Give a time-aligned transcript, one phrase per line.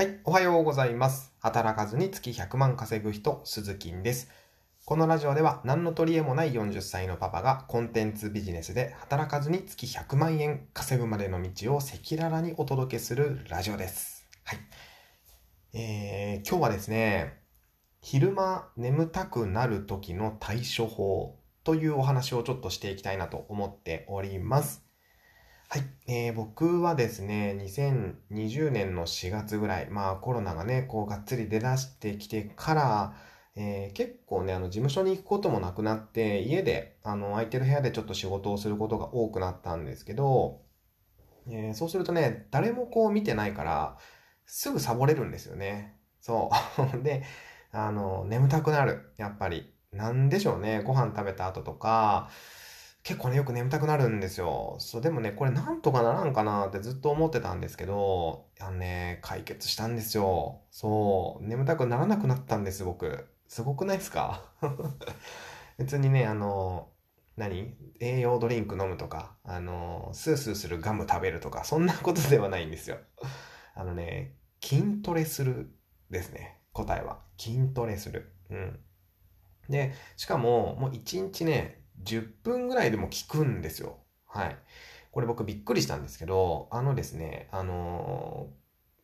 [0.00, 1.30] はい、おはようございます。
[1.40, 4.30] 働かずに月100万稼ぐ人、鈴木です。
[4.86, 14.26] このラジオでは何の取り柄もない40歳のパパがコンテンツビジネスで働かずに月100万円稼ぐまでの道を赤裸々にお届けするラジオです。
[14.44, 14.58] はい。
[15.74, 17.34] えー、今日はですね、
[18.00, 24.89] 昼間眠たくなる時の対処法というお話をちょっとしていきたいなと思っております。
[26.10, 33.14] えー僕はですね、2020年の4月ぐらい、まあコロナがね、こうがっつり出だしてきてから、
[33.56, 40.60] えー結構ね、あの事務所に行くこともなくなって、家で、あの空いてる部屋でちょっと仕事をすることが多くなったんですけど、
[41.48, 43.98] えーそうするとね、誰もこう見てないから、
[44.46, 45.96] すぐサボれるんですよね。
[46.20, 46.50] そ
[46.98, 47.02] う。
[47.04, 47.24] で、
[47.72, 49.12] あの、眠たくなる。
[49.18, 49.74] やっぱり。
[49.92, 50.82] なんでしょうね。
[50.82, 52.30] ご飯食べた後とか、
[53.02, 54.76] 結構ね、よく眠たくなるんですよ。
[54.78, 60.60] そう、でもね、これなんとかならんかなってずっと思ってたんですけど、あのね、解決したんですよ。
[60.70, 63.26] そう、眠たくならなくなったんです、僕。
[63.48, 64.44] すごくないですか？
[65.78, 66.88] 別にね、あの、
[67.36, 67.74] 何？
[68.00, 72.98] 栄養ドリンク飲むとか、あの、スースーするガム食べるとか、そんなことではないんですよ。
[73.74, 75.74] あのね、筋トレする
[76.10, 76.60] ですね。
[76.72, 77.20] 答えは。
[77.38, 78.32] 筋トレする。
[78.50, 78.80] うん。
[79.68, 83.98] で、しかも、もう1日ね、10分ぐらいでも効くんですよ。
[84.26, 84.56] はい。
[85.12, 88.48] これ僕びっくりしたんですけど、あのですね、あの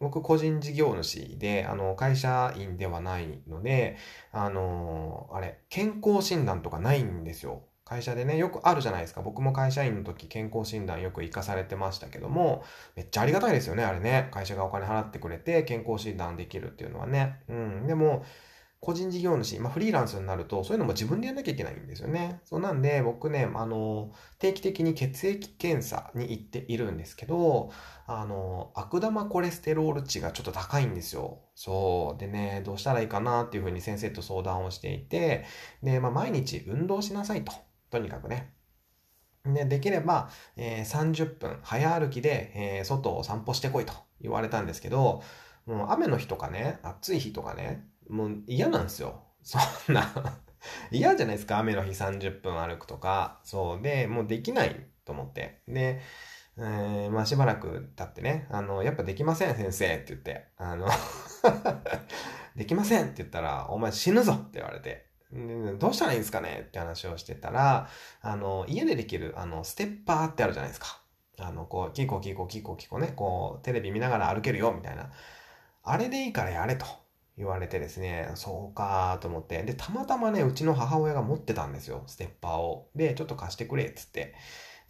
[0.00, 3.98] 僕個人事業主で、あの、会社員ではないので、
[4.32, 7.62] あのあれ、健康診断とかないんですよ。
[7.84, 9.20] 会社でね、よくあるじゃないですか。
[9.20, 12.64] 僕も会社員の時健康診断よく行かされてましたけども、
[12.96, 14.28] めっちゃありがたいですよね、あれね。
[14.30, 17.40] 会社がお金払ってくれて健康診断できるっていうのはね。
[17.48, 17.86] うん。
[17.86, 18.24] でも、
[18.80, 22.40] 個人事業主、まあ、フリーランスになると、そういうのも自分でやんなきゃいけないんですよね。
[22.44, 27.70] そうなんで、僕ね、あの、定期的に血液検査に行っているんですけど、
[28.06, 31.40] あの、悪玉コレステロール値がちょっと高いんですよ。
[31.54, 32.18] そう。
[32.20, 35.44] でね、どうしたらいいかなっていうふうに先生と相談をしていて、
[35.82, 37.52] で、まあ、毎日運動しなさいと。
[37.90, 38.54] とにかくね。
[39.44, 45.22] で、できれば、えー30分早歩きで、えー外を散歩してこいと言われたんですけど、
[45.66, 49.22] もう雨の日とかね、暑い日とかね、もう嫌なんですよ。
[49.42, 49.58] そ
[49.90, 50.02] んな
[50.90, 53.40] 嫌じゃないですか、雨の日30分歩くとか。
[53.44, 53.82] そう。
[53.82, 55.62] で、もうできないと思って。
[55.68, 56.00] で、
[56.58, 60.48] えーまあしばらく経ってね、あの、やっぱできません、先生って言って。
[60.58, 60.86] あの、
[62.56, 65.08] できませんって言ったら、お前死ぬぞって言われて。
[65.78, 66.64] どうしたらいいんですかね？
[66.66, 67.88] って話をしてたら、
[68.20, 71.00] あの、家でできる、あの、ステッパーってあるじゃないですか。
[71.38, 75.10] あの、こう、キコキコキコキコね、こう、テレビ見ながら歩けるよ、みたいな。
[75.84, 76.84] あれでいいからやれと
[77.40, 79.62] 言われてですね、そうかと思って。
[79.62, 82.90] で、たまたまね、うちの母親が持ってたんですよ、ステッパーを。
[82.94, 84.34] で、ちょっと貸してくれ、っつって。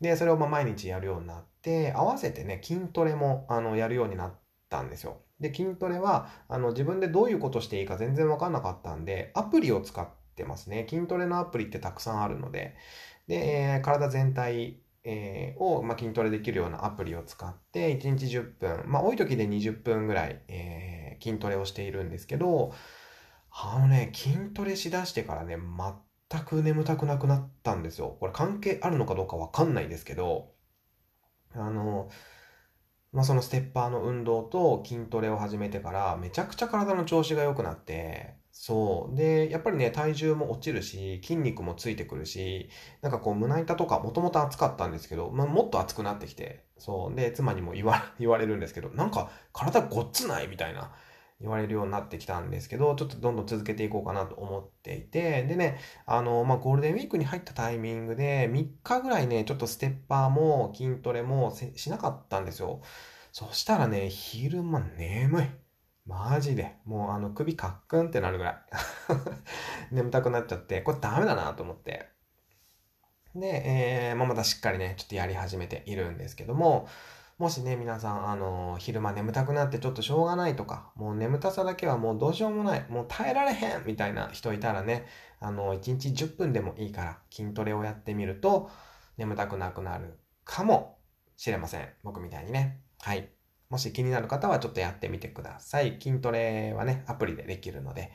[0.00, 4.34] で、それをま毎日やるようになって、合わせてね、筋トレも、あの、やるようになっ
[4.68, 5.22] たんですよ。
[5.40, 10.86] で、筋トレは、あの、自分でどういうことしていいか全然わかんなかったんで、アプリを使ってますね。
[10.88, 12.76] 筋トレのアプリってたくさんあるので。
[13.28, 22.72] で、えー体全体、えーを、まあ、筋トレできるようなアプリを使って、1日10分、まあ、多い時で20分ぐらい、えー筋トレをしているんですけど、
[23.50, 25.56] あのね、筋トレしだしてからね、
[26.30, 28.16] 全く眠たくなくなったんですよ。
[28.20, 30.52] これ関係あるのかどうかわかんないですけど、
[31.52, 32.08] あの、
[33.12, 39.16] まあ、そのステッパーの運動と筋トレを始めてから、めちゃくちゃ体の調子が良くなって、そう。
[39.16, 42.68] で、やっぱりね、体重も落ちるし、筋肉もついてくるし、
[43.00, 47.16] なんかこう、胸板とかもともと熱かったんですけど、まあ、もっと熱くなってきて、そう。
[47.16, 50.92] で、妻にも言わ、 言われるんですけど、なんか体ごっつないみたいな
[51.40, 62.82] 言われるようになってきたんですけど、ちょっとどんどん続けていこうかなと思っていて、でね、あの、まあ、ゴールデンウィークに入ったタイミングで、3日ぐらいね、ちょっとステッパーも筋トレもしなかったんですよ。
[63.32, 65.46] そしたらね、昼間眠い。
[66.04, 66.76] マジで。
[66.84, 68.56] もうあの首カックンってなるぐらい。
[69.94, 72.08] 眠たくなっちゃって、これダメだなと思って。
[73.34, 73.62] で、
[74.10, 76.88] えーまあ、またしっかりね、ちょっとやり始めているんですけども、
[77.40, 85.06] もしね、皆さん、あの、昼間眠たくなってちょっとしょうがないとか、もう眠たさだけはもうどうしようもない、もう耐えられへんみたいな人いたらね、
[85.40, 88.68] あの、1日10分でもいいから筋トレをやってみると、
[89.16, 90.98] 眠たくなくなるかも
[91.38, 91.88] しれません。
[92.02, 92.82] 僕みたいにね。
[93.00, 93.30] はい。
[93.70, 95.98] もし気になる方はちょっとやってみてください。
[95.98, 98.12] 筋トレはね、アプリでできるので、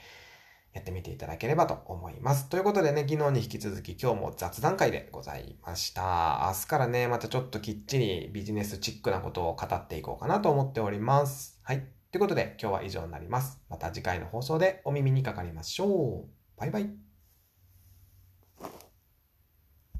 [0.75, 2.49] やってみていただければと思います。
[2.49, 6.43] ということでね、昨日に引き続き今日も雑談会でございました。
[6.47, 11.61] 明日からね、またちょっときっちりビジネスチックなことを語っていこうかなと思っております。
[11.63, 11.87] はい。
[12.11, 13.61] ということで今日は以上になります。
[13.69, 16.29] また次回の放送でお耳にかかりましょう。
[16.57, 17.14] バイバイ。